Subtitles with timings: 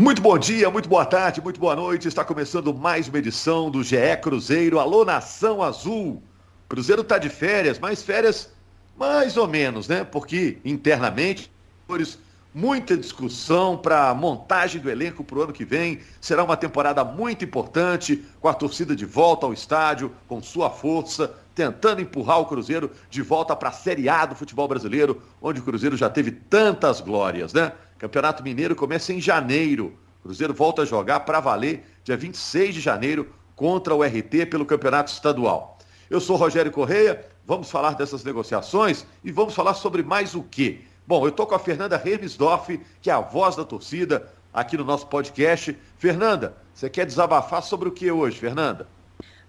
[0.00, 2.08] Muito bom dia, muito boa tarde, muito boa noite.
[2.08, 4.78] Está começando mais uma edição do GE Cruzeiro.
[4.78, 6.22] Alô, Nação Azul.
[6.66, 8.50] Cruzeiro está de férias, mas férias
[8.98, 10.02] mais ou menos, né?
[10.02, 11.52] Porque internamente,
[12.54, 16.00] muita discussão para a montagem do elenco para o ano que vem.
[16.18, 21.30] Será uma temporada muito importante, com a torcida de volta ao estádio, com sua força,
[21.54, 25.62] tentando empurrar o Cruzeiro de volta para a Série A do futebol brasileiro, onde o
[25.62, 27.72] Cruzeiro já teve tantas glórias, né?
[28.00, 29.94] Campeonato Mineiro começa em janeiro.
[30.20, 34.64] O Cruzeiro volta a jogar para valer dia 26 de janeiro contra o RT pelo
[34.64, 35.78] Campeonato Estadual.
[36.08, 40.80] Eu sou Rogério Correia, vamos falar dessas negociações e vamos falar sobre mais o quê?
[41.06, 44.84] Bom, eu estou com a Fernanda Hermesdorf, que é a voz da torcida aqui no
[44.84, 45.76] nosso podcast.
[45.98, 48.88] Fernanda, você quer desabafar sobre o que hoje, Fernanda?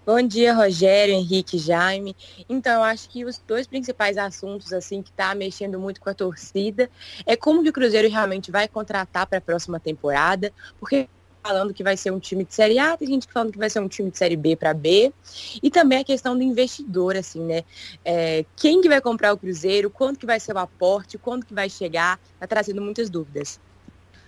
[0.04, 2.16] Bom dia, Rogério, Henrique, Jaime.
[2.48, 6.14] Então, eu acho que os dois principais assuntos assim que está mexendo muito com a
[6.14, 6.90] torcida
[7.24, 11.08] é como que o Cruzeiro realmente vai contratar para a próxima temporada, porque
[11.40, 13.78] falando que vai ser um time de Série A, tem gente falando que vai ser
[13.78, 15.12] um time de Série B para B,
[15.62, 17.62] e também a questão do investidor, assim, né?
[18.04, 21.54] É, quem que vai comprar o Cruzeiro, quanto que vai ser o aporte, quando que
[21.54, 23.60] vai chegar, tá trazendo muitas dúvidas.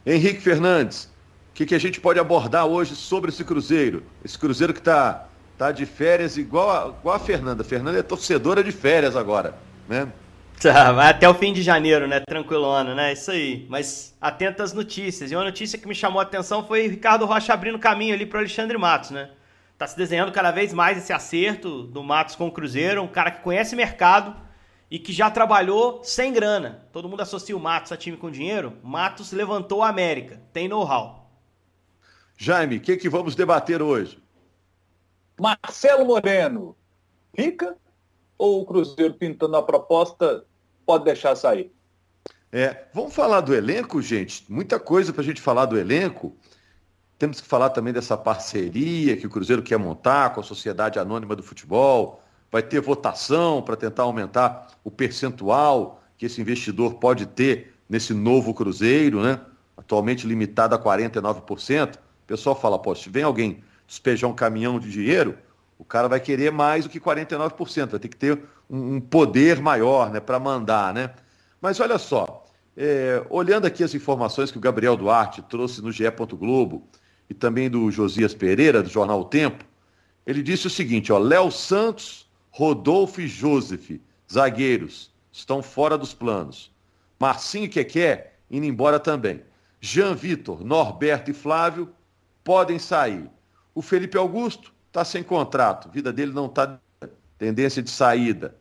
[0.06, 1.06] Henrique Fernandes,
[1.50, 4.04] o que, que a gente pode abordar hoje sobre esse Cruzeiro?
[4.24, 7.64] Esse Cruzeiro que está tá de férias igual a, igual a Fernanda.
[7.64, 9.55] Fernanda é torcedora de férias agora,
[9.88, 10.12] né?
[10.61, 12.20] Tá, vai até o fim de janeiro, né?
[12.20, 13.12] Tranquilona, né?
[13.12, 13.66] Isso aí.
[13.69, 15.30] Mas atenta às notícias.
[15.30, 18.24] E uma notícia que me chamou a atenção foi o Ricardo Rocha abrindo caminho ali
[18.24, 19.30] para Alexandre Matos, né?
[19.77, 23.30] Tá se desenhando cada vez mais esse acerto do Matos com o Cruzeiro, um cara
[23.30, 24.34] que conhece mercado
[24.91, 26.86] e que já trabalhou sem grana.
[26.92, 28.74] Todo mundo associa o Matos a time com dinheiro.
[28.83, 31.28] Matos levantou a América, tem know-how.
[32.36, 34.23] Jaime, o que, que vamos debater hoje?
[35.40, 36.77] Marcelo Moreno,
[37.34, 37.77] fica
[38.38, 40.44] ou o Cruzeiro pintando a proposta
[40.84, 41.72] pode deixar sair?
[42.52, 44.44] É, vamos falar do elenco, gente.
[44.48, 46.36] Muita coisa para a gente falar do elenco.
[47.18, 51.34] Temos que falar também dessa parceria que o Cruzeiro quer montar com a Sociedade Anônima
[51.34, 52.22] do Futebol.
[52.52, 58.55] Vai ter votação para tentar aumentar o percentual que esse investidor pode ter nesse novo
[58.55, 59.40] Cruzeiro, né?
[59.77, 61.96] Atualmente limitado a 49%.
[61.96, 65.38] O pessoal fala, pô, se vem alguém despejar um caminhão de dinheiro,
[65.78, 70.10] o cara vai querer mais do que 49%, vai ter que ter um, poder maior
[70.10, 70.92] né, para mandar.
[70.92, 71.10] Né?
[71.60, 72.44] Mas olha só,
[72.77, 76.04] é, olhando aqui as informações que o Gabriel Duarte trouxe no GE.
[76.33, 76.88] Globo
[77.30, 79.64] e também do Josias Pereira, do jornal o Tempo,
[80.27, 84.00] ele disse o seguinte: ó, Léo Santos, Rodolfo e Joseph,
[84.30, 86.72] zagueiros, estão fora dos planos.
[87.18, 89.42] Marcinho e Keké indo embora também.
[89.80, 91.90] Jean Vitor, Norberto e Flávio
[92.42, 93.28] podem sair.
[93.74, 96.79] O Felipe Augusto está sem contrato, a vida dele não está
[97.36, 98.55] tendência de saída.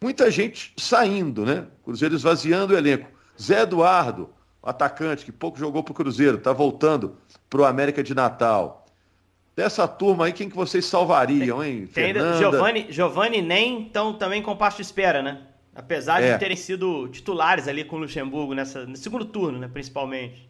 [0.00, 1.66] Muita gente saindo, né?
[1.84, 3.08] Cruzeiro esvaziando o elenco.
[3.40, 4.30] Zé Eduardo,
[4.62, 7.16] atacante que pouco jogou para o Cruzeiro, está voltando
[7.48, 8.86] para o América de Natal.
[9.54, 11.86] Dessa turma aí, quem que vocês salvariam, hein?
[11.86, 12.36] Tem Fernanda...
[12.36, 15.42] Giovanni, Giovanni nem estão também com passo de espera, né?
[15.74, 16.32] Apesar é.
[16.32, 20.48] de terem sido titulares ali com o Luxemburgo nessa, no segundo turno, né, principalmente.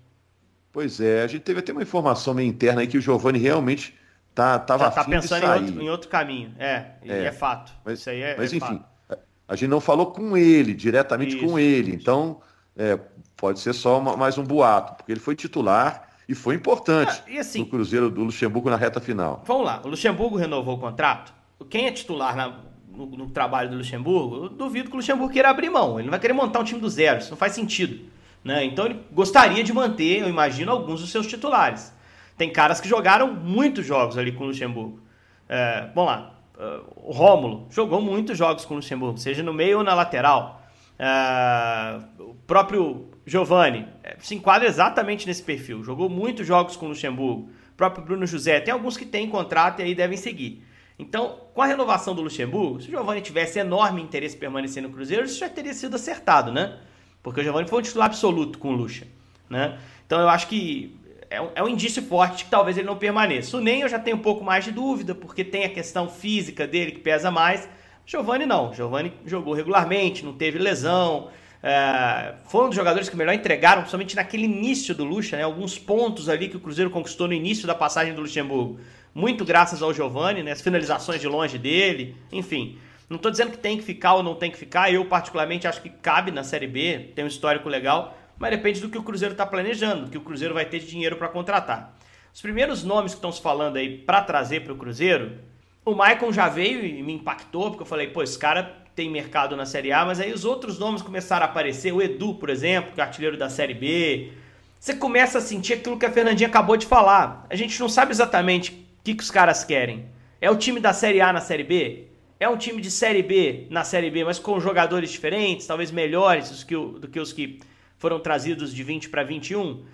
[0.72, 3.94] Pois é, a gente teve até uma informação meio interna aí que o Giovanni realmente
[4.36, 6.54] tá, tava tá, tá pensando em outro, em outro, caminho.
[6.58, 7.72] É, é, é fato.
[7.82, 9.18] Mas, isso aí é, mas é enfim, fato.
[9.48, 11.94] a gente não falou com ele, diretamente isso, com ele.
[11.94, 12.40] Então,
[12.76, 13.00] é,
[13.34, 17.40] pode ser só uma, mais um boato, porque ele foi titular e foi importante ah,
[17.40, 19.42] assim, no Cruzeiro do Luxemburgo na reta final.
[19.46, 21.32] Vamos lá, o Luxemburgo renovou o contrato.
[21.70, 25.48] Quem é titular na, no, no, trabalho do Luxemburgo, eu duvido que o Luxemburgo queira
[25.48, 25.98] abrir mão.
[25.98, 28.04] Ele não vai querer montar um time do zero, isso não faz sentido.
[28.44, 28.64] Né?
[28.64, 31.95] Então ele gostaria de manter, eu imagino, alguns dos seus titulares.
[32.36, 35.00] Tem caras que jogaram muitos jogos ali com o Luxemburgo.
[35.48, 36.32] É, vamos lá.
[36.56, 40.62] Uh, o Rômulo jogou muitos jogos com o Luxemburgo, seja no meio ou na lateral.
[40.98, 45.84] É, o próprio Giovani é, se enquadra exatamente nesse perfil.
[45.84, 47.50] Jogou muitos jogos com o Luxemburgo.
[47.72, 48.60] O próprio Bruno José.
[48.60, 50.64] Tem alguns que têm contrato e aí devem seguir.
[50.98, 54.88] Então, com a renovação do Luxemburgo, se o Giovani tivesse enorme interesse em permanecer no
[54.88, 56.78] Cruzeiro, isso já teria sido acertado, né?
[57.22, 59.06] Porque o Giovani foi um titular absoluto com o Luxa,
[59.50, 59.78] né?
[60.06, 60.98] Então eu acho que
[61.30, 63.56] é um, é um indício forte que talvez ele não permaneça.
[63.56, 66.66] O Ney eu já tenho um pouco mais de dúvida, porque tem a questão física
[66.66, 67.68] dele que pesa mais.
[68.04, 68.72] Giovani não.
[68.72, 71.28] Giovani jogou regularmente, não teve lesão.
[71.62, 75.42] É, foi um dos jogadores que melhor entregaram, principalmente naquele início do Lucha, né?
[75.42, 78.78] alguns pontos ali que o Cruzeiro conquistou no início da passagem do Luxemburgo.
[79.14, 80.52] Muito graças ao Giovani, né?
[80.52, 82.78] as finalizações de longe dele, enfim.
[83.08, 85.80] Não estou dizendo que tem que ficar ou não tem que ficar, eu particularmente acho
[85.80, 89.32] que cabe na Série B, tem um histórico legal, mas depende do que o Cruzeiro
[89.32, 91.96] está planejando, do que o Cruzeiro vai ter de dinheiro para contratar.
[92.32, 95.38] Os primeiros nomes que estão se falando aí para trazer para o Cruzeiro,
[95.84, 99.56] o Maicon já veio e me impactou, porque eu falei, pô, esse cara tem mercado
[99.56, 102.92] na Série A, mas aí os outros nomes começaram a aparecer, o Edu, por exemplo,
[102.92, 104.32] que é artilheiro da Série B,
[104.80, 107.46] você começa a sentir aquilo que a Fernandinha acabou de falar.
[107.50, 110.06] A gente não sabe exatamente o que, que os caras querem.
[110.40, 112.04] É o time da Série A na Série B?
[112.38, 116.50] É um time de Série B na Série B, mas com jogadores diferentes, talvez melhores
[116.50, 117.60] do que, do que os que
[117.98, 119.84] foram trazidos de 20 para 21?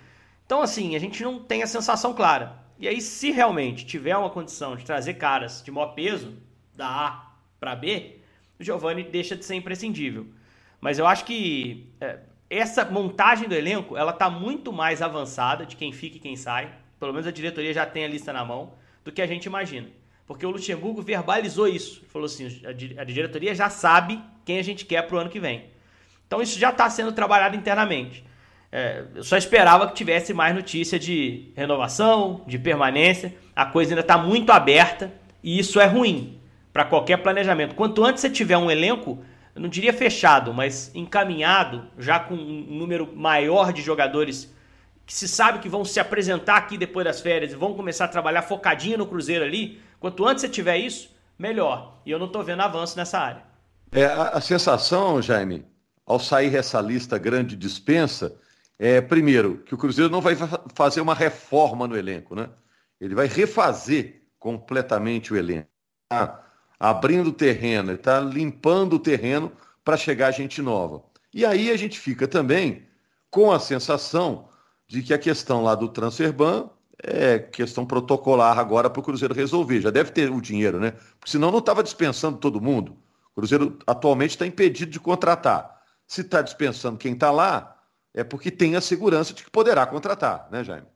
[0.45, 2.63] Então, assim, a gente não tem a sensação clara.
[2.77, 6.37] E aí, se realmente tiver uma condição de trazer caras de maior peso,
[6.75, 8.17] da A para B,
[8.59, 10.27] o Giovani deixa de ser imprescindível.
[10.81, 12.19] Mas eu acho que é,
[12.49, 16.73] essa montagem do elenco, ela tá muito mais avançada de quem fica e quem sai.
[16.99, 18.73] Pelo menos a diretoria já tem a lista na mão
[19.03, 19.87] do que a gente imagina.
[20.25, 22.03] Porque o Luxemburgo verbalizou isso.
[22.07, 22.47] Falou assim:
[22.97, 25.65] a diretoria já sabe quem a gente quer para o ano que vem.
[26.33, 28.25] Então isso já está sendo trabalhado internamente.
[28.71, 33.35] É, eu só esperava que tivesse mais notícia de renovação, de permanência.
[33.55, 35.13] A coisa ainda está muito aberta
[35.43, 36.41] e isso é ruim
[36.73, 37.75] para qualquer planejamento.
[37.75, 42.65] Quanto antes você tiver um elenco, eu não diria fechado, mas encaminhado, já com um
[42.67, 44.51] número maior de jogadores
[45.05, 48.07] que se sabe que vão se apresentar aqui depois das férias e vão começar a
[48.07, 51.99] trabalhar focadinho no Cruzeiro ali, quanto antes você tiver isso, melhor.
[52.03, 53.43] E eu não estou vendo avanço nessa área.
[53.91, 55.63] É, a, a sensação, Jaime,
[56.05, 58.35] ao sair essa lista grande dispensa,
[58.77, 60.35] é, primeiro, que o Cruzeiro não vai
[60.73, 62.49] fazer uma reforma no elenco, né?
[62.99, 65.69] Ele vai refazer completamente o elenco.
[66.09, 66.43] Tá
[66.79, 69.51] abrindo o terreno, está limpando o terreno
[69.83, 71.03] para chegar gente nova.
[71.33, 72.85] E aí a gente fica também
[73.29, 74.49] com a sensação
[74.87, 76.69] de que a questão lá do transfer ban
[77.01, 79.81] é questão protocolar agora para o Cruzeiro resolver.
[79.81, 80.91] Já deve ter o dinheiro, né?
[81.19, 82.97] Porque senão não estava dispensando todo mundo.
[83.31, 85.82] O Cruzeiro atualmente está impedido de contratar.
[86.07, 87.79] Se está dispensando quem está lá,
[88.13, 90.87] é porque tem a segurança de que poderá contratar, né, Jaime?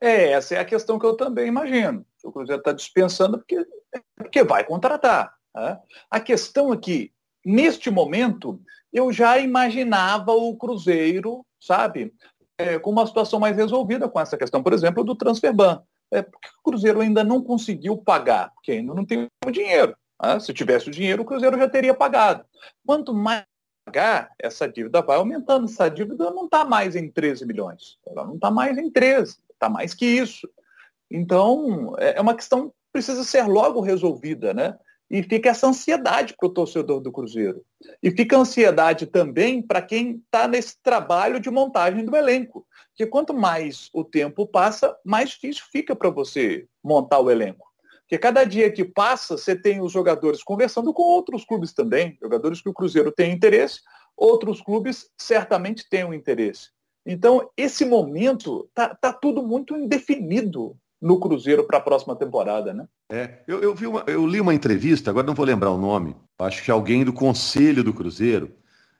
[0.00, 2.04] É, essa é a questão que eu também imagino.
[2.22, 3.66] O Cruzeiro está dispensando porque,
[4.16, 5.34] porque vai contratar.
[5.54, 5.78] Né?
[6.10, 6.78] A questão é
[7.44, 8.60] neste momento,
[8.92, 12.12] eu já imaginava o Cruzeiro, sabe,
[12.58, 15.82] é, com uma situação mais resolvida com essa questão, por exemplo, do transfer ban.
[16.10, 19.96] É, porque o Cruzeiro ainda não conseguiu pagar, porque ainda não tem o dinheiro.
[20.22, 20.40] Né?
[20.40, 22.44] Se tivesse o dinheiro, o Cruzeiro já teria pagado.
[22.86, 23.44] Quanto mais
[23.88, 25.64] pagar, essa dívida vai aumentando.
[25.64, 27.98] Essa dívida não está mais em 13 milhões.
[28.06, 30.48] Ela não está mais em 13, está mais que isso.
[31.10, 34.78] Então, é, é uma questão que precisa ser logo resolvida, né?
[35.10, 37.64] E fica essa ansiedade para o torcedor do Cruzeiro.
[38.02, 42.66] E fica ansiedade também para quem está nesse trabalho de montagem do elenco.
[42.90, 47.67] Porque quanto mais o tempo passa, mais difícil fica para você montar o elenco.
[48.08, 52.62] Porque cada dia que passa, você tem os jogadores conversando com outros clubes também, jogadores
[52.62, 53.80] que o Cruzeiro tem interesse,
[54.16, 56.70] outros clubes certamente têm um interesse.
[57.04, 62.88] Então, esse momento tá, tá tudo muito indefinido no Cruzeiro para a próxima temporada, né?
[63.12, 66.16] É, eu, eu, vi uma, eu li uma entrevista, agora não vou lembrar o nome,
[66.38, 68.54] acho que alguém do conselho do Cruzeiro,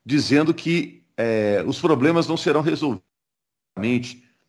[0.04, 3.02] dizendo que é, os problemas não serão resolvidos.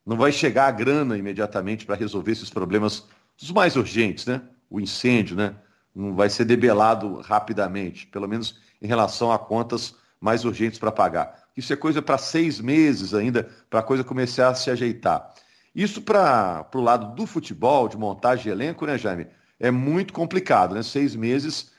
[0.06, 3.08] Não vai chegar a grana imediatamente para resolver esses problemas
[3.42, 4.42] os mais urgentes, né?
[4.70, 5.56] O incêndio, né?
[5.96, 11.44] Não vai ser debelado rapidamente, pelo menos em relação a contas mais urgentes para pagar.
[11.56, 15.34] Isso é coisa para seis meses ainda, para a coisa começar a se ajeitar.
[15.74, 19.28] Isso para o lado do futebol, de montagem de elenco, né, Jaime?
[19.60, 20.84] É muito complicado, né?
[20.84, 21.72] Seis meses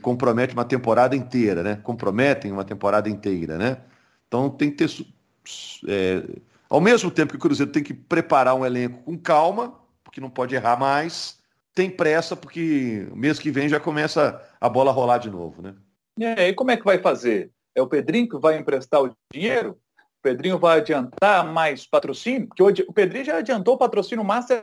[0.00, 1.76] compromete uma temporada inteira, né?
[1.82, 3.78] Comprometem uma temporada inteira, né?
[4.26, 5.06] Então tem que ter.
[5.86, 6.24] É,
[6.68, 9.74] ao mesmo tempo que o Cruzeiro tem que preparar um elenco com calma,
[10.14, 11.40] porque não pode errar mais.
[11.74, 15.74] Tem pressa, porque mês que vem já começa a bola rolar de novo, né?
[16.20, 17.50] É, e como é que vai fazer?
[17.74, 19.72] É o Pedrinho que vai emprestar o dinheiro?
[19.96, 22.46] O Pedrinho vai adiantar mais patrocínio?
[22.46, 24.62] Porque o Pedrinho já adiantou o patrocínio Master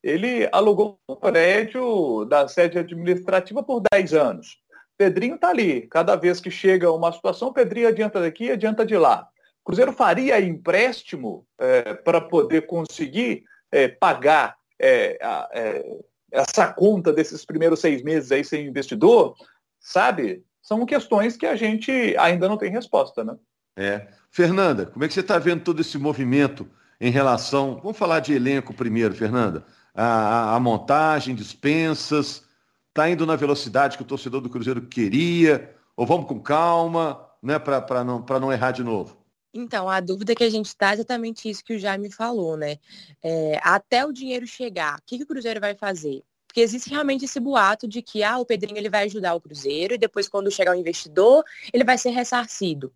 [0.00, 4.58] ele alugou um prédio da sede administrativa por 10 anos.
[4.96, 5.88] Pedrinho está ali.
[5.88, 9.28] Cada vez que chega uma situação, Pedrinho adianta daqui, adianta de lá.
[9.64, 13.42] Cruzeiro faria empréstimo é, para poder conseguir
[13.74, 15.98] é, pagar é, a, é,
[16.30, 19.34] essa conta desses primeiros seis meses aí sem investidor,
[19.80, 20.44] sabe?
[20.62, 23.36] São questões que a gente ainda não tem resposta, né?
[23.76, 24.06] É.
[24.30, 26.68] Fernanda, como é que você está vendo todo esse movimento
[27.00, 27.80] em relação.
[27.82, 29.64] Vamos falar de elenco primeiro, Fernanda.
[29.94, 32.44] A, a, a montagem, dispensas,
[32.88, 37.58] está indo na velocidade que o torcedor do Cruzeiro queria, ou vamos com calma, né,
[37.58, 39.16] para não, não errar de novo?
[39.54, 42.78] Então, a dúvida que a gente está é exatamente isso que o Jaime falou, né?
[43.22, 46.24] É, até o dinheiro chegar, o que, que o Cruzeiro vai fazer?
[46.54, 49.94] Porque existe realmente esse boato de que ah, o Pedrinho ele vai ajudar o Cruzeiro
[49.94, 51.42] e depois quando chegar o investidor,
[51.72, 52.92] ele vai ser ressarcido.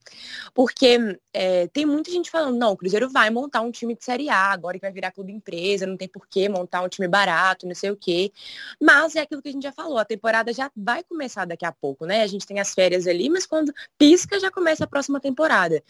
[0.55, 4.31] Porque é, tem muita gente falando, não, o Cruzeiro vai montar um time de Série
[4.31, 7.67] A, agora que vai virar clube empresa, não tem por que montar um time barato,
[7.67, 8.31] não sei o quê.
[8.81, 11.73] Mas é aquilo que a gente já falou, a temporada já vai começar daqui a
[11.73, 12.23] pouco, né?
[12.23, 15.83] A gente tem as férias ali, mas quando pisca já começa a próxima temporada.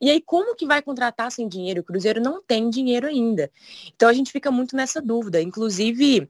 [0.00, 1.82] E aí, como que vai contratar sem dinheiro?
[1.82, 3.48] O Cruzeiro não tem dinheiro ainda.
[3.94, 5.40] Então a gente fica muito nessa dúvida.
[5.40, 6.28] Inclusive,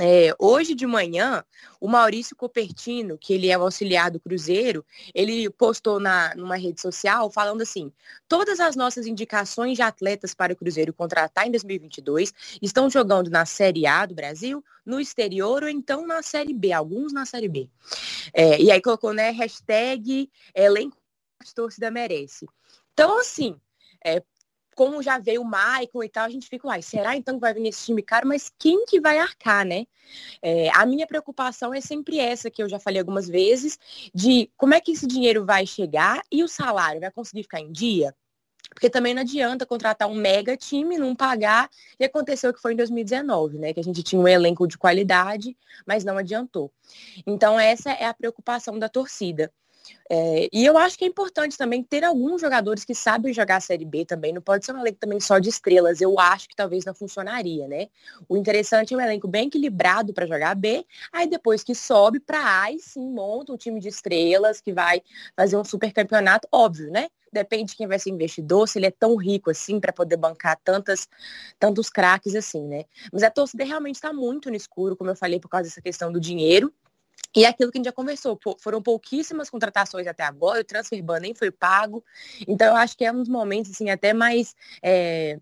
[0.00, 1.44] é, hoje de manhã,
[1.80, 4.84] o Maurício Copertino, que ele é o auxiliar do Cruzeiro,
[5.14, 7.92] ele postou na, numa rede social falando assim:
[8.28, 13.46] todas as nossas indicações de atletas para o Cruzeiro contratar em 2022 estão jogando na
[13.46, 17.68] Série A do Brasil, no exterior ou então na Série B, alguns na Série B.
[18.32, 20.96] É, e aí colocou, né, hashtag elenco
[21.54, 22.46] torcida merece.
[22.92, 23.58] Então, assim,
[24.04, 24.22] é,
[24.76, 27.54] como já veio o Michael e tal, a gente fica, uai, será então que vai
[27.54, 28.28] vir esse time caro?
[28.28, 29.86] Mas quem que vai arcar, né?
[30.42, 33.78] É, a minha preocupação é sempre essa, que eu já falei algumas vezes,
[34.14, 37.72] de como é que esse dinheiro vai chegar e o salário vai conseguir ficar em
[37.72, 38.14] dia?
[38.68, 42.74] Porque também não adianta contratar um mega time, não pagar, e aconteceu o que foi
[42.74, 43.72] em 2019, né?
[43.72, 45.56] Que a gente tinha um elenco de qualidade,
[45.86, 46.70] mas não adiantou.
[47.26, 49.50] Então, essa é a preocupação da torcida.
[50.08, 53.60] É, e eu acho que é importante também ter alguns jogadores que sabem jogar a
[53.60, 54.32] Série B também.
[54.32, 56.00] Não pode ser um elenco também só de estrelas.
[56.00, 57.88] Eu acho que talvez não funcionaria, né?
[58.28, 60.86] O interessante é um elenco bem equilibrado para jogar B.
[61.12, 65.02] Aí depois que sobe para A, e sim monta um time de estrelas que vai
[65.36, 67.08] fazer um super campeonato, óbvio, né?
[67.32, 70.58] Depende de quem vai ser investidor, se ele é tão rico assim para poder bancar
[70.64, 71.08] tantas,
[71.58, 72.84] tantos craques assim, né?
[73.12, 76.10] Mas a torcida realmente está muito no escuro, como eu falei, por causa dessa questão
[76.10, 76.72] do dinheiro.
[77.34, 81.02] E é aquilo que a gente já conversou, foram pouquíssimas contratações até agora, o transfer
[81.02, 82.02] ban nem foi pago.
[82.48, 85.38] Então eu acho que é um dos momentos assim até mais é,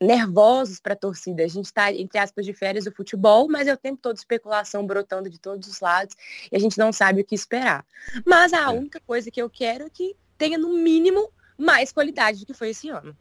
[0.00, 1.44] nervosos para a torcida.
[1.44, 4.86] A gente está, entre aspas, de férias do futebol, mas é o tempo todo especulação
[4.86, 6.16] brotando de todos os lados
[6.50, 7.84] e a gente não sabe o que esperar.
[8.26, 8.68] Mas a é.
[8.68, 12.70] única coisa que eu quero é que tenha, no mínimo, mais qualidade do que foi
[12.70, 13.16] esse ano.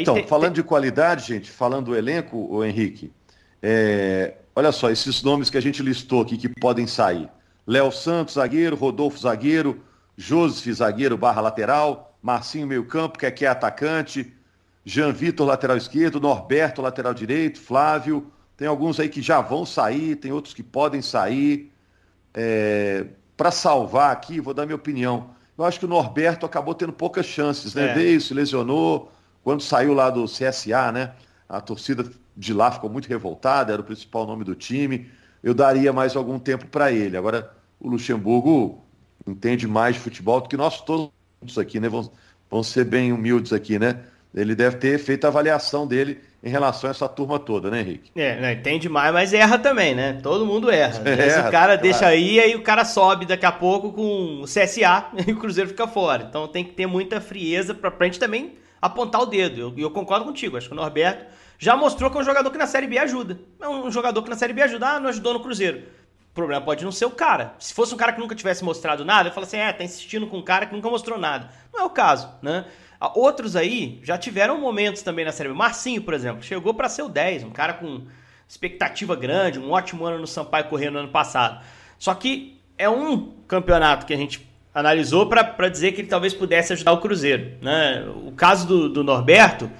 [0.00, 0.62] então, tem, falando tem...
[0.62, 3.12] de qualidade, gente, falando do elenco, o Henrique,
[3.66, 7.28] é, Olha só, esses nomes que a gente listou aqui que podem sair.
[7.66, 9.82] Léo Santos, zagueiro, Rodolfo, zagueiro,
[10.16, 14.32] Josef, zagueiro barra lateral, Marcinho, meio campo, que aqui é atacante,
[14.84, 20.14] Jean Vitor, lateral esquerdo, Norberto, lateral direito, Flávio, tem alguns aí que já vão sair,
[20.16, 21.72] tem outros que podem sair.
[22.32, 23.06] É...
[23.36, 25.30] Para salvar aqui, vou dar minha opinião.
[25.58, 27.90] Eu acho que o Norberto acabou tendo poucas chances, né?
[27.90, 27.94] É.
[27.94, 29.10] Veio, se lesionou,
[29.42, 31.12] quando saiu lá do CSA, né?
[31.48, 32.04] A torcida
[32.36, 35.10] de lá ficou muito revoltada, era o principal nome do time.
[35.42, 37.16] Eu daria mais algum tempo para ele.
[37.16, 37.50] Agora,
[37.80, 38.82] o Luxemburgo
[39.26, 41.10] entende mais de futebol do que nós todos
[41.58, 41.88] aqui, né?
[41.88, 42.10] Vamos,
[42.50, 44.00] vamos ser bem humildes aqui, né?
[44.34, 48.10] Ele deve ter feito a avaliação dele em relação a essa turma toda, né, Henrique?
[48.16, 50.18] É, né, entende mais, mas erra também, né?
[50.22, 51.00] Todo mundo erra.
[51.08, 51.80] erra o cara claro.
[51.80, 55.70] deixa aí, aí o cara sobe daqui a pouco com o CSA e o Cruzeiro
[55.70, 56.26] fica fora.
[56.28, 59.56] Então tem que ter muita frieza para a gente também apontar o dedo.
[59.56, 61.24] E eu, eu, concordo contigo, acho que o Norberto
[61.64, 63.40] já mostrou que é um jogador que na Série B ajuda.
[63.58, 65.78] É um jogador que na Série B ajuda, ah, não ajudou no Cruzeiro.
[66.30, 67.54] O problema pode não ser o cara.
[67.58, 70.26] Se fosse um cara que nunca tivesse mostrado nada, eu falo assim, é, tá insistindo
[70.26, 71.48] com um cara que nunca mostrou nada.
[71.72, 72.66] Não é o caso, né?
[73.00, 75.54] Ah, outros aí já tiveram momentos também na Série B.
[75.54, 78.02] Marcinho, por exemplo, chegou para ser o 10, um cara com
[78.46, 81.64] expectativa grande, um ótimo ano no Sampaio Correndo no ano passado.
[81.98, 86.74] Só que é um campeonato que a gente analisou para dizer que ele talvez pudesse
[86.74, 87.52] ajudar o Cruzeiro.
[87.62, 88.04] Né?
[88.22, 89.70] O caso do, do Norberto,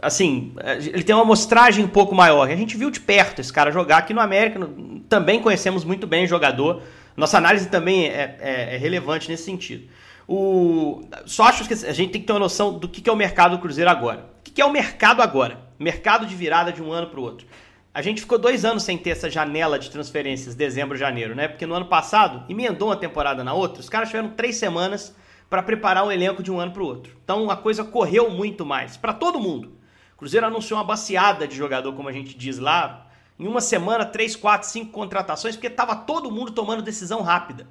[0.00, 2.48] assim, é, ele tem uma amostragem um pouco maior.
[2.48, 4.60] A gente viu de perto esse cara jogar aqui no América,
[5.08, 6.82] também conhecemos muito bem o jogador.
[7.16, 9.88] Nossa análise também é, é, é, relevante nesse sentido.
[10.26, 13.16] O, só acho que a gente tem que ter uma noção do que é o
[13.16, 14.30] mercado do Cruzeiro agora.
[14.40, 15.60] O que é o mercado agora?
[15.78, 17.46] Mercado de virada de um ano para o outro.
[17.92, 21.46] A gente ficou dois anos sem ter essa janela de transferências, dezembro, janeiro, né?
[21.46, 25.14] Porque no ano passado, emendou uma temporada na outra, os caras tiveram três semanas
[25.48, 27.16] para preparar um elenco de um ano para o outro.
[27.22, 29.76] Então a coisa correu muito mais para todo mundo.
[30.14, 33.06] O Cruzeiro anunciou uma baciada de jogador, como a gente diz lá,
[33.38, 37.66] em uma semana, três, quatro, cinco contratações, porque estava todo mundo tomando decisão rápida.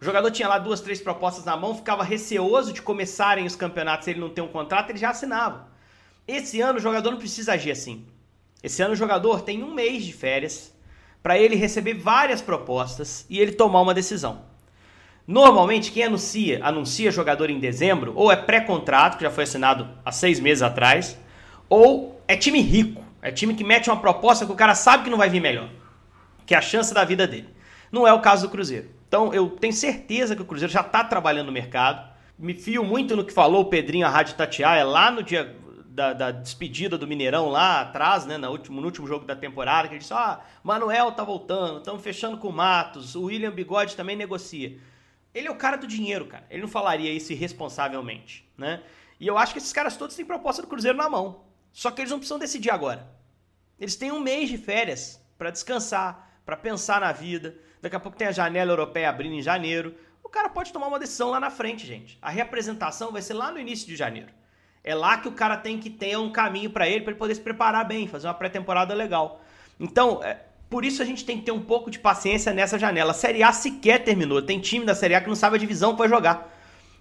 [0.00, 4.04] O jogador tinha lá duas, três propostas na mão, ficava receoso de começarem os campeonatos
[4.04, 5.68] se ele não tem um contrato, ele já assinava.
[6.26, 8.06] Esse ano o jogador não precisa agir assim.
[8.62, 10.74] Esse ano o jogador tem um mês de férias
[11.22, 14.44] para ele receber várias propostas e ele tomar uma decisão.
[15.26, 20.12] Normalmente, quem anuncia, anuncia jogador em dezembro, ou é pré-contrato, que já foi assinado há
[20.12, 21.18] seis meses atrás,
[21.68, 23.04] ou é time rico.
[23.20, 25.68] É time que mete uma proposta que o cara sabe que não vai vir melhor.
[26.46, 27.48] Que é a chance da vida dele.
[27.90, 28.88] Não é o caso do Cruzeiro.
[29.08, 32.08] Então, eu tenho certeza que o Cruzeiro já está trabalhando no mercado.
[32.38, 35.56] Me fio muito no que falou o Pedrinho, a Rádio Tatiaia, lá no dia
[35.88, 39.88] da, da, despedida do Mineirão lá atrás, né, no último, no último jogo da temporada,
[39.88, 43.96] que ele disse, ah, Manuel tá voltando, estamos fechando com o Matos, o William Bigode
[43.96, 44.76] também negocia.
[45.36, 46.46] Ele é o cara do dinheiro, cara.
[46.48, 48.82] Ele não falaria isso irresponsavelmente, né?
[49.20, 51.44] E eu acho que esses caras todos têm proposta do Cruzeiro na mão.
[51.74, 53.06] Só que eles não precisam decidir agora.
[53.78, 57.54] Eles têm um mês de férias para descansar, para pensar na vida.
[57.82, 59.94] Daqui a pouco tem a janela europeia abrindo em janeiro.
[60.24, 62.16] O cara pode tomar uma decisão lá na frente, gente.
[62.22, 64.32] A reapresentação vai ser lá no início de janeiro.
[64.82, 67.34] É lá que o cara tem que ter um caminho para ele, para ele poder
[67.34, 69.42] se preparar bem, fazer uma pré-temporada legal.
[69.78, 73.12] Então, é, por isso a gente tem que ter um pouco de paciência nessa janela.
[73.12, 74.42] A Série A sequer terminou.
[74.42, 76.52] Tem time da Série A que não sabe a divisão para jogar.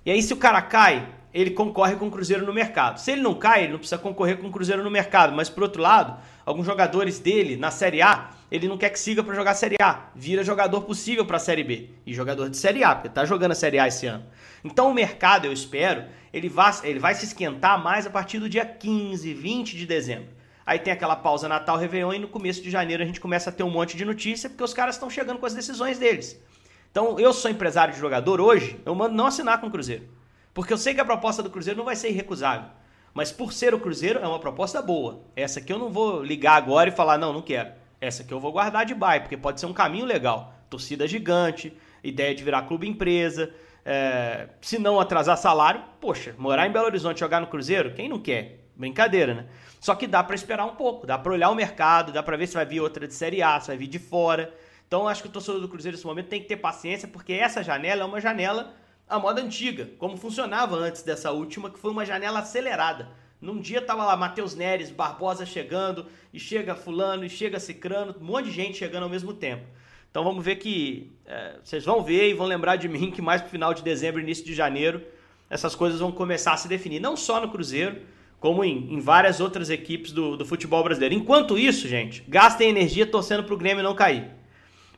[0.06, 3.00] E aí, se o cara cai, ele concorre com o Cruzeiro no mercado.
[3.00, 5.36] Se ele não cai, ele não precisa concorrer com o Cruzeiro no mercado.
[5.36, 9.24] Mas, por outro lado, alguns jogadores dele na Série A, ele não quer que siga
[9.24, 10.10] para jogar a Série A.
[10.14, 11.90] Vira jogador possível para a Série B.
[12.06, 14.24] E jogador de Série A, porque tá jogando a Série A esse ano.
[14.64, 18.48] Então, o mercado, eu espero, ele vai, ele vai se esquentar mais a partir do
[18.48, 20.30] dia 15, 20 de dezembro.
[20.66, 23.54] Aí tem aquela pausa Natal, Réveillon e no começo de janeiro a gente começa a
[23.54, 26.42] ter um monte de notícia porque os caras estão chegando com as decisões deles.
[26.90, 30.08] Então, eu sou empresário de jogador hoje, eu mando não assinar com o Cruzeiro.
[30.54, 32.70] Porque eu sei que a proposta do Cruzeiro não vai ser irrecusável.
[33.14, 35.22] Mas por ser o Cruzeiro, é uma proposta boa.
[35.36, 37.72] Essa aqui eu não vou ligar agora e falar, não, não quero.
[38.00, 40.54] Essa aqui eu vou guardar de bye, porque pode ser um caminho legal.
[40.70, 43.54] Torcida gigante, ideia de virar clube empresa,
[43.86, 48.20] é, se não atrasar salário, poxa, morar em Belo Horizonte jogar no Cruzeiro, quem não
[48.20, 48.65] quer?
[48.75, 49.46] Brincadeira, né?
[49.79, 52.48] Só que dá para esperar um pouco, dá para olhar o mercado, dá para ver
[52.48, 54.53] se vai vir outra de Série A, se vai vir de fora.
[54.88, 57.63] Então acho que o torcedor do Cruzeiro nesse momento tem que ter paciência, porque essa
[57.63, 58.74] janela é uma janela
[59.08, 63.10] à moda antiga, como funcionava antes dessa última, que foi uma janela acelerada.
[63.39, 68.25] Num dia tava lá Matheus Neres, Barbosa chegando, e chega fulano, e chega Cicrano, um
[68.25, 69.65] monte de gente chegando ao mesmo tempo.
[70.10, 73.41] Então vamos ver que é, vocês vão ver e vão lembrar de mim que mais
[73.41, 75.03] pro final de dezembro, início de janeiro,
[75.50, 77.00] essas coisas vão começar a se definir.
[77.00, 78.01] Não só no Cruzeiro,
[78.46, 81.16] como em, em várias outras equipes do, do, futebol brasileiro.
[81.16, 84.25] Enquanto isso, gente, gastem energia torcendo pro Grêmio não cair.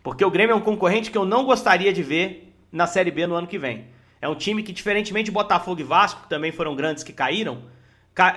[0.04, 3.26] Porque o Grêmio é um concorrente que eu não gostaria de ver na Série B
[3.26, 3.86] no ano que vem.
[4.20, 7.64] É um time que, diferentemente de Botafogo e Vasco, que também foram grandes que caíram,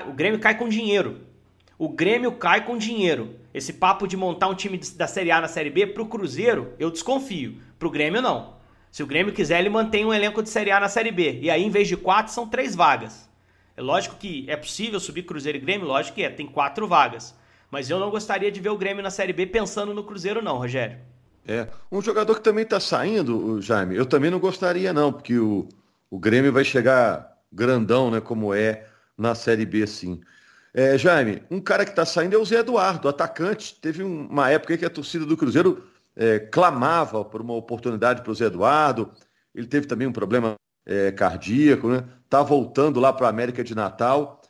[0.06, 1.22] o Grêmio cai com dinheiro.
[1.76, 3.34] O Grêmio cai com dinheiro.
[3.52, 6.88] Esse papo de montar um time da Série A na Série B pro Cruzeiro, eu
[6.88, 7.56] desconfio.
[7.80, 8.54] Pro Grêmio, não.
[8.92, 11.40] Se o Grêmio quiser, ele mantém um elenco de Série A na Série B.
[11.42, 13.28] E aí, em vez de quatro, são três vagas.
[13.80, 17.34] É lógico que é possível subir Cruzeiro e Grêmio, lógico que é, tem quatro vagas.
[17.70, 20.58] Mas eu não gostaria de ver o Grêmio na Série B pensando no Cruzeiro, não,
[20.58, 20.98] Rogério.
[21.48, 21.66] É.
[21.90, 25.66] Um jogador que também está saindo, Jaime, eu também não gostaria, não, porque o,
[26.10, 28.20] o Grêmio vai chegar grandão, né?
[28.20, 30.20] Como é na Série B, sim.
[30.74, 33.74] É, Jaime, um cara que está saindo é o Zé Eduardo, atacante.
[33.80, 35.82] Teve uma época que a torcida do Cruzeiro
[36.14, 39.10] é, clamava por uma oportunidade para o Zé Eduardo.
[39.54, 42.04] Ele teve também um problema é, cardíaco, né?
[42.30, 44.40] Tá voltando lá para a América de Natal.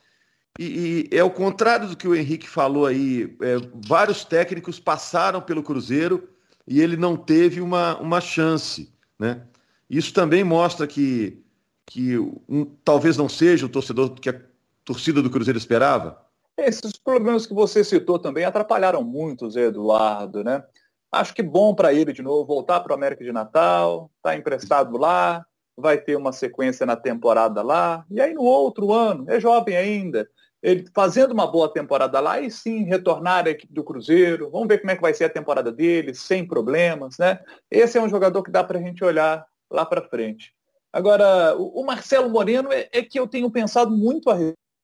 [0.59, 3.35] E, e, é o contrário do que o Henrique falou aí.
[3.41, 6.29] É, vários técnicos passaram pelo Cruzeiro
[6.67, 9.41] e ele não teve uma, uma chance, né?
[9.89, 11.43] Isso também mostra que,
[11.85, 14.41] que um, talvez não seja o torcedor que a
[14.85, 16.23] torcida do Cruzeiro esperava?
[16.57, 20.63] Esses problemas que você citou também atrapalharam muito o Zé Eduardo, né?
[21.11, 24.97] Acho que bom para ele de novo voltar para o América de Natal, tá emprestado
[24.97, 25.45] lá,
[25.77, 30.29] vai ter uma sequência na temporada lá, e aí no outro ano, é jovem ainda,
[30.61, 34.51] ele fazendo uma boa temporada lá e sim retornar à equipe do Cruzeiro.
[34.51, 37.39] Vamos ver como é que vai ser a temporada dele, sem problemas, né?
[37.69, 40.53] Esse é um jogador que dá para a gente olhar lá para frente.
[40.93, 44.37] Agora, o, Marcelo Moreno é, é, que eu tenho pensado muito a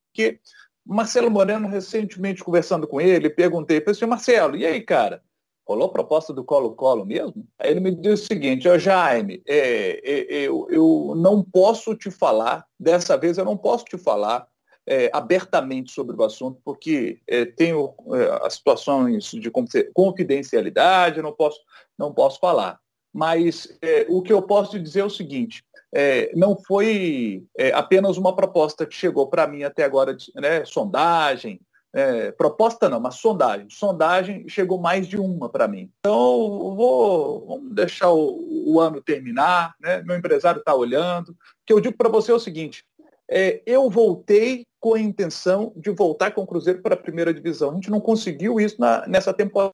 [0.09, 0.39] porque
[0.83, 5.21] Marcelo Moreno, recentemente conversando com ele, perguntei, falei assim, Marcelo, e aí, cara?
[5.67, 7.45] Rolou proposta do Colo-Colo mesmo?
[7.59, 12.09] Aí ele me disse o seguinte, ó, Jaime, é, é, eu, eu não posso te
[12.09, 14.47] falar, dessa vez eu não posso te falar
[14.87, 19.51] é, abertamente sobre o assunto, porque é, tenho é, as situações de
[19.93, 21.59] confidencialidade, não posso,
[21.99, 22.79] não posso falar.
[23.13, 27.73] Mas é, o que eu posso te dizer é o seguinte, é, não foi é,
[27.73, 31.59] apenas uma proposta que chegou para mim até agora, né, sondagem,
[31.97, 33.67] é, proposta não, mas sondagem.
[33.71, 35.91] Sondagem chegou mais de uma para mim.
[35.99, 40.03] Então, vou, vamos deixar o, o ano terminar, né?
[40.03, 41.29] meu empresário está olhando.
[41.29, 42.85] O que eu digo para você é o seguinte,
[43.27, 47.71] é, eu voltei com a intenção de voltar com o Cruzeiro para a primeira divisão.
[47.71, 49.73] A gente não conseguiu isso na, nessa temporada.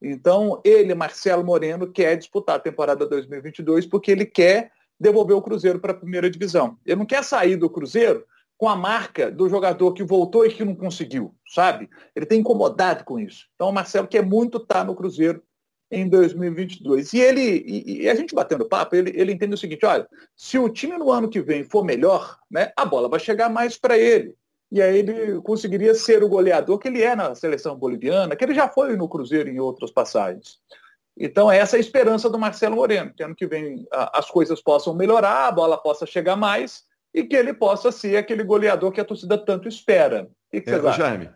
[0.00, 5.80] Então, ele, Marcelo Moreno, quer disputar a temporada 2022 porque ele quer devolver o Cruzeiro
[5.80, 6.78] para a primeira divisão.
[6.86, 8.24] Ele não quer sair do Cruzeiro
[8.60, 11.88] com a marca do jogador que voltou e que não conseguiu, sabe?
[12.14, 13.46] Ele tem incomodado com isso.
[13.54, 15.42] Então o Marcelo quer muito estar tá no Cruzeiro
[15.90, 17.14] em 2022.
[17.14, 20.58] E ele, e, e, a gente batendo papo, ele, ele entende o seguinte, olha, se
[20.58, 23.96] o time no ano que vem for melhor, né, a bola vai chegar mais para
[23.96, 24.34] ele.
[24.70, 28.52] e aí ele conseguiria ser o goleador que ele é na seleção boliviana, que ele
[28.52, 30.58] já foi no Cruzeiro em outras passagens.
[31.18, 34.94] Então, essa é a esperança do Marcelo Moreno, que ano que vem as coisas possam
[34.94, 39.04] melhorar, a bola possa chegar mais e que ele possa ser aquele goleador que a
[39.04, 40.28] torcida tanto espera.
[40.52, 41.30] O que, é, Jaime,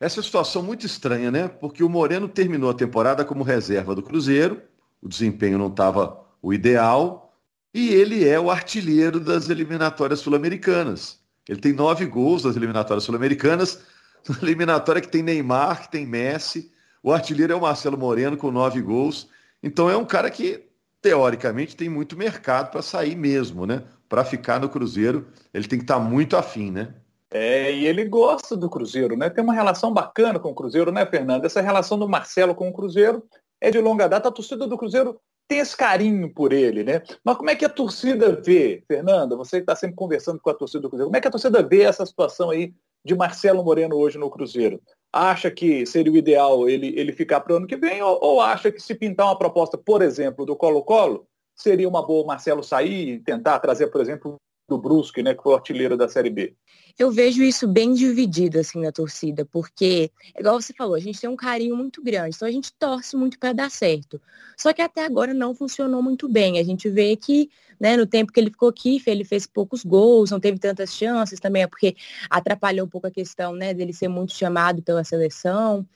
[0.00, 1.48] essa é situação muito estranha, né?
[1.48, 4.62] Porque o Moreno terminou a temporada como reserva do Cruzeiro,
[5.02, 7.34] o desempenho não estava o ideal,
[7.74, 11.20] e ele é o artilheiro das eliminatórias sul-americanas.
[11.48, 13.82] Ele tem nove gols das eliminatórias sul-americanas,
[14.42, 16.70] eliminatória que tem Neymar, que tem Messi.
[17.02, 19.28] O artilheiro é o Marcelo Moreno com nove gols.
[19.62, 20.67] Então é um cara que,
[21.00, 23.84] teoricamente, tem muito mercado para sair mesmo, né?
[24.08, 26.94] Para ficar no Cruzeiro, ele tem que estar tá muito afim, né?
[27.30, 29.28] É, e ele gosta do Cruzeiro, né?
[29.28, 31.44] Tem uma relação bacana com o Cruzeiro, né, Fernando?
[31.44, 33.22] Essa relação do Marcelo com o Cruzeiro
[33.60, 34.28] é de longa data.
[34.28, 37.02] A torcida do Cruzeiro tem esse carinho por ele, né?
[37.22, 39.36] Mas como é que a torcida vê, Fernanda?
[39.36, 41.82] Você está sempre conversando com a torcida do Cruzeiro, como é que a torcida vê
[41.82, 44.80] essa situação aí de Marcelo Moreno hoje no Cruzeiro?
[45.12, 48.40] Acha que seria o ideal ele, ele ficar para o ano que vem ou, ou
[48.40, 52.62] acha que se pintar uma proposta, por exemplo, do Colo-Colo, seria uma boa o Marcelo
[52.62, 54.36] sair e tentar trazer, por exemplo,
[54.68, 56.54] do Brusque, né, que foi o artilheiro da Série B?
[56.98, 61.30] Eu vejo isso bem dividido assim na torcida, porque, igual você falou, a gente tem
[61.30, 64.20] um carinho muito grande, então a gente torce muito para dar certo.
[64.56, 66.58] Só que até agora não funcionou muito bem.
[66.58, 67.48] A gente vê que,
[67.80, 71.40] né, no tempo que ele ficou aqui, ele fez poucos gols, não teve tantas chances,
[71.40, 71.96] também é porque
[72.28, 75.86] atrapalhou um pouco a questão, né, dele ser muito chamado pela seleção.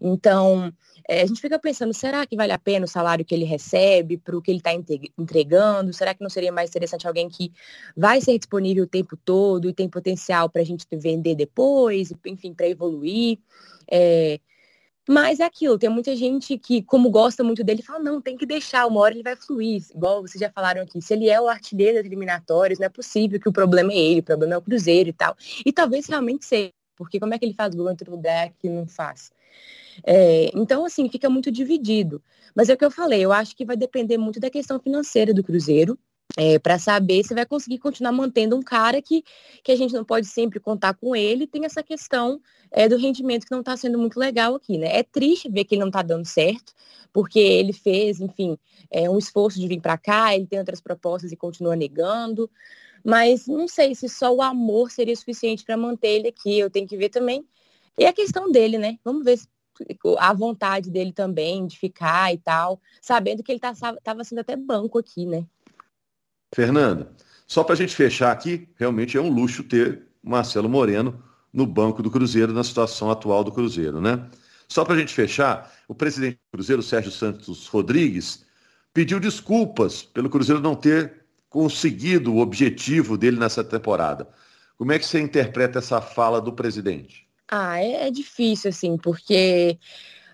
[0.00, 0.72] Então,
[1.08, 4.18] é, a gente fica pensando, será que vale a pena o salário que ele recebe
[4.18, 4.72] para o que ele está
[5.18, 5.92] entregando?
[5.92, 7.52] Será que não seria mais interessante alguém que
[7.96, 12.54] vai ser disponível o tempo todo e tem potencial para a gente vender depois, enfim,
[12.54, 13.38] para evoluir?
[13.90, 14.38] É,
[15.10, 18.46] mas é aquilo, tem muita gente que, como gosta muito dele, fala, não, tem que
[18.46, 19.82] deixar, uma hora ele vai fluir.
[19.92, 23.40] Igual vocês já falaram aqui, se ele é o artilheiro das eliminatórias, não é possível
[23.40, 25.36] que o problema é ele, o problema é o Cruzeiro e tal.
[25.66, 28.68] E talvez realmente seja, porque como é que ele faz gol em outro lugar que
[28.68, 29.32] não faz?
[30.04, 32.22] É, então, assim, fica muito dividido.
[32.54, 35.34] Mas é o que eu falei, eu acho que vai depender muito da questão financeira
[35.34, 35.98] do Cruzeiro,
[36.36, 39.24] é, para saber se vai conseguir continuar mantendo um cara que,
[39.62, 41.46] que a gente não pode sempre contar com ele.
[41.46, 42.40] Tem essa questão
[42.70, 44.98] é, do rendimento que não está sendo muito legal aqui, né?
[44.98, 46.72] É triste ver que ele não está dando certo,
[47.12, 48.58] porque ele fez, enfim,
[48.90, 52.50] é, um esforço de vir para cá, ele tem outras propostas e continua negando.
[53.04, 56.58] Mas não sei se só o amor seria suficiente para manter ele aqui.
[56.58, 57.44] Eu tenho que ver também.
[57.98, 58.98] E a questão dele, né?
[59.04, 59.38] Vamos ver
[60.18, 64.54] a vontade dele também de ficar e tal, sabendo que ele estava tá, sendo até
[64.54, 65.46] banco aqui, né?
[66.54, 67.12] Fernanda,
[67.46, 72.02] só para a gente fechar aqui, realmente é um luxo ter Marcelo Moreno no banco
[72.02, 74.28] do Cruzeiro, na situação atual do Cruzeiro, né?
[74.68, 78.44] Só para a gente fechar, o presidente do Cruzeiro, Sérgio Santos Rodrigues,
[78.94, 84.28] pediu desculpas pelo Cruzeiro não ter conseguido o objetivo dele nessa temporada.
[84.78, 87.26] Como é que você interpreta essa fala do presidente?
[87.48, 89.76] Ah, é, é difícil, assim, porque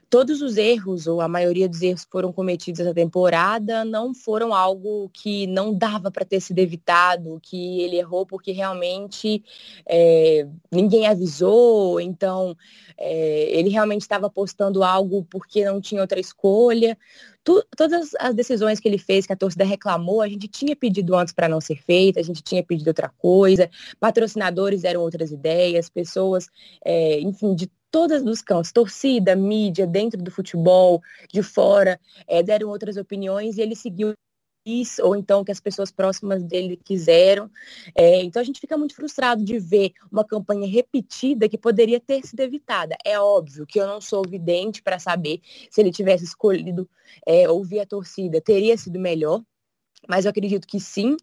[0.09, 4.55] todos os erros, ou a maioria dos erros que foram cometidos essa temporada, não foram
[4.55, 9.43] algo que não dava para ter sido evitado, que ele errou porque realmente
[9.85, 12.57] é, ninguém avisou, então
[12.97, 16.97] é, ele realmente estava postando algo porque não tinha outra escolha.
[17.43, 21.15] Tu, todas as decisões que ele fez, que a torcida reclamou, a gente tinha pedido
[21.15, 25.89] antes para não ser feita, a gente tinha pedido outra coisa, patrocinadores deram outras ideias,
[25.89, 26.49] pessoas,
[26.85, 31.01] é, enfim, de todas os cantos, torcida, mídia, dentro do futebol,
[31.33, 34.13] de fora, é, deram outras opiniões e ele seguiu
[34.67, 37.51] isso, ou então que as pessoas próximas dele quiseram.
[37.95, 42.21] É, então a gente fica muito frustrado de ver uma campanha repetida que poderia ter
[42.27, 42.95] sido evitada.
[43.03, 46.87] É óbvio que eu não sou vidente para saber se ele tivesse escolhido
[47.27, 49.41] é, ouvir a torcida, teria sido melhor,
[50.09, 51.17] mas eu acredito que sim.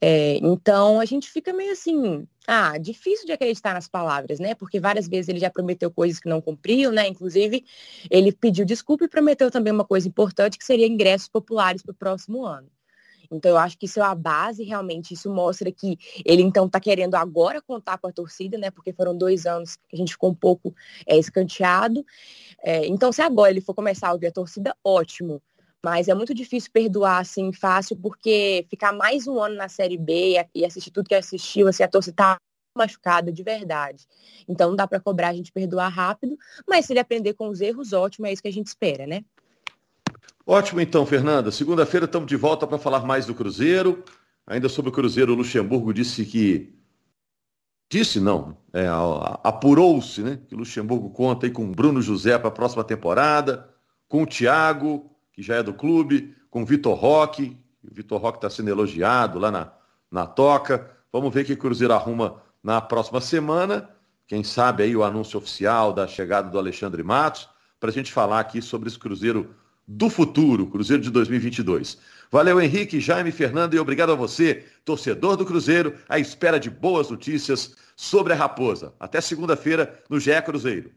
[0.00, 4.54] É, então a gente fica meio assim, ah, difícil de acreditar nas palavras, né?
[4.54, 7.06] Porque várias vezes ele já prometeu coisas que não cumpriu, né?
[7.06, 7.64] Inclusive,
[8.10, 11.94] ele pediu desculpa e prometeu também uma coisa importante, que seria ingressos populares para o
[11.94, 12.68] próximo ano.
[13.30, 15.14] Então, eu acho que isso é a base, realmente.
[15.14, 18.70] Isso mostra que ele, então, está querendo agora contar com a torcida, né?
[18.70, 20.74] Porque foram dois anos que a gente ficou um pouco
[21.06, 22.04] é, escanteado.
[22.62, 25.40] É, então, se agora ele for começar a ouvir a torcida, ótimo.
[25.84, 30.36] Mas é muito difícil perdoar assim fácil, porque ficar mais um ano na Série B
[30.54, 32.36] e assistir tudo que assistiu, assim, a torcida tá
[32.76, 34.06] machucada de verdade.
[34.48, 36.36] Então não dá para cobrar a gente perdoar rápido,
[36.68, 39.24] mas se ele aprender com os erros, ótimo, é isso que a gente espera, né?
[40.46, 41.50] Ótimo então, Fernanda.
[41.50, 44.04] Segunda-feira estamos de volta para falar mais do Cruzeiro.
[44.46, 46.74] Ainda sobre o Cruzeiro, o Luxemburgo disse que
[47.90, 48.86] disse não, é,
[49.44, 50.40] apurou-se, né?
[50.48, 53.68] Que o Luxemburgo conta aí com o Bruno José para a próxima temporada,
[54.08, 55.10] com o Thiago,
[55.40, 57.56] que já é do clube, com o Vitor Roque.
[57.82, 59.72] O Vitor Roque está sendo elogiado lá na,
[60.10, 60.90] na toca.
[61.10, 63.88] Vamos ver que Cruzeiro arruma na próxima semana.
[64.26, 67.48] quem sabe aí o anúncio oficial da chegada do Alexandre Matos,
[67.80, 69.54] para a gente falar aqui sobre esse Cruzeiro
[69.88, 71.96] do futuro, Cruzeiro de 2022.
[72.30, 77.08] Valeu, Henrique, Jaime, Fernando, e obrigado a você, torcedor do Cruzeiro, à espera de boas
[77.08, 78.92] notícias sobre a Raposa.
[79.00, 80.92] Até segunda-feira no GE Cruzeiro.